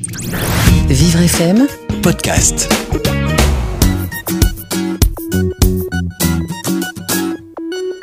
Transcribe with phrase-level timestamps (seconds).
[0.00, 1.66] Vivre FM,
[2.04, 2.72] podcast.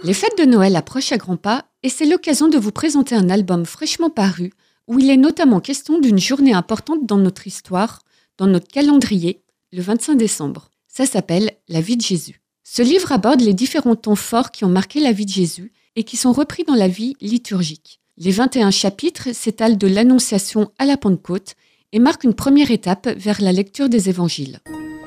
[0.04, 3.30] Les fêtes de Noël approchent à grands pas et c'est l'occasion de vous présenter un
[3.30, 4.52] album fraîchement paru
[4.88, 8.02] où il est notamment question d'une journée importante dans notre histoire,
[8.38, 9.42] dans notre calendrier,
[9.72, 10.72] le 25 décembre.
[10.90, 12.42] Ça s'appelle La vie de Jésus.
[12.66, 16.04] Ce livre aborde les différents temps forts qui ont marqué la vie de Jésus et
[16.04, 18.02] qui sont repris dans la vie liturgique.
[18.18, 21.56] Les 21 chapitres s'étalent de l'Annonciation à la Pentecôte
[21.96, 24.60] et marquent une première étape vers la lecture des évangiles.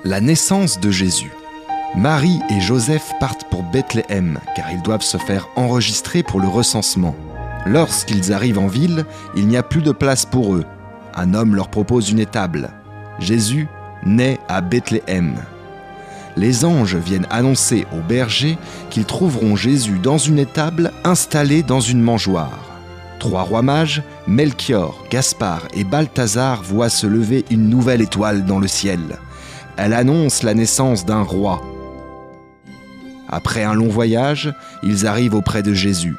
[0.05, 1.31] La naissance de Jésus.
[1.95, 7.15] Marie et Joseph partent pour Bethléem car ils doivent se faire enregistrer pour le recensement.
[7.67, 9.05] Lorsqu'ils arrivent en ville,
[9.37, 10.65] il n'y a plus de place pour eux.
[11.15, 12.71] Un homme leur propose une étable.
[13.19, 13.69] Jésus
[14.07, 15.35] naît à Bethléem.
[16.39, 18.57] Les anges viennent annoncer aux bergers
[18.89, 22.65] qu'ils trouveront Jésus dans une étable installée dans une mangeoire.
[23.19, 28.69] Trois rois mages, Melchior, Gaspard et Balthazar, voient se lever une nouvelle étoile dans le
[28.69, 29.01] ciel.
[29.79, 31.63] Elle annonce la naissance d'un roi.
[33.31, 36.15] Après un long voyage, ils arrivent auprès de Jésus.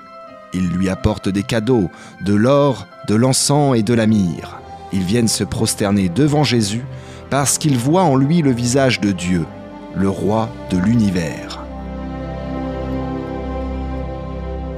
[0.56, 1.92] Ils lui apportent des cadeaux,
[2.26, 4.60] de l'or, de l'encens et de la myrrhe.
[4.92, 6.84] Ils viennent se prosterner devant Jésus
[7.30, 9.46] parce qu'ils voient en lui le visage de Dieu,
[9.96, 11.49] le roi de l'univers.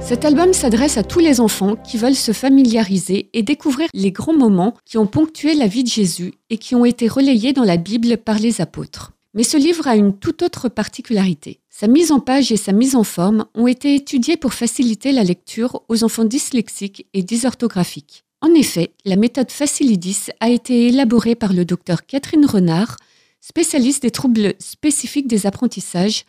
[0.04, 4.36] Cet album s'adresse à tous les enfants qui veulent se familiariser et découvrir les grands
[4.36, 7.76] moments qui ont ponctué la vie de Jésus et qui ont été relayés dans la
[7.76, 9.12] Bible par les apôtres.
[9.32, 11.60] Mais ce livre a une toute autre particularité.
[11.70, 15.24] Sa mise en page et sa mise en forme ont été étudiées pour faciliter la
[15.24, 18.24] lecture aux enfants dyslexiques et dysorthographiques.
[18.42, 22.96] En effet, la méthode Facilidis a été élaborée par le docteur Catherine Renard,
[23.40, 26.24] spécialiste des troubles spécifiques des apprentissages,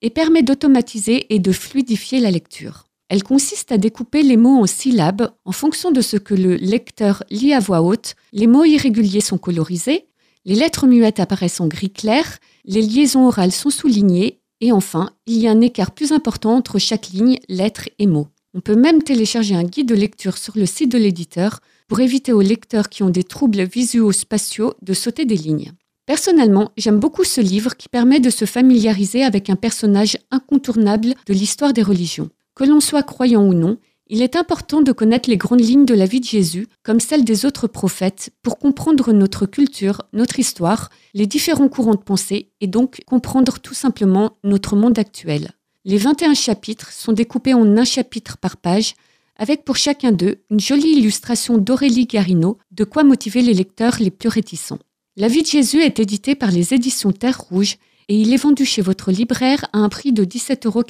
[0.00, 2.87] et permet d'automatiser et de fluidifier la lecture.
[3.08, 7.24] Elle consiste à découper les mots en syllabes en fonction de ce que le lecteur
[7.30, 8.14] lit à voix haute.
[8.32, 10.06] Les mots irréguliers sont colorisés,
[10.44, 15.38] les lettres muettes apparaissent en gris clair, les liaisons orales sont soulignées et enfin, il
[15.38, 18.28] y a un écart plus important entre chaque ligne, lettre et mot.
[18.54, 22.32] On peut même télécharger un guide de lecture sur le site de l'éditeur pour éviter
[22.32, 25.72] aux lecteurs qui ont des troubles visuo-spatiaux de sauter des lignes.
[26.06, 31.34] Personnellement, j'aime beaucoup ce livre qui permet de se familiariser avec un personnage incontournable de
[31.34, 32.30] l'histoire des religions.
[32.58, 35.94] Que l'on soit croyant ou non, il est important de connaître les grandes lignes de
[35.94, 40.90] la vie de Jésus, comme celles des autres prophètes, pour comprendre notre culture, notre histoire,
[41.14, 45.52] les différents courants de pensée, et donc comprendre tout simplement notre monde actuel.
[45.84, 48.96] Les 21 chapitres sont découpés en un chapitre par page,
[49.36, 54.10] avec pour chacun d'eux une jolie illustration d'Aurélie Garino, de quoi motiver les lecteurs les
[54.10, 54.80] plus réticents.
[55.14, 57.76] La vie de Jésus est édité par les éditions Terre Rouge
[58.08, 60.82] et il est vendu chez votre libraire à un prix de 17,90 euros.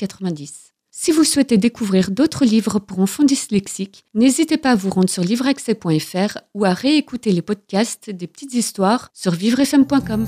[1.01, 5.23] Si vous souhaitez découvrir d'autres livres pour enfants dyslexiques, n'hésitez pas à vous rendre sur
[5.23, 10.27] livreaccès.fr ou à réécouter les podcasts des petites histoires sur vivrefm.com.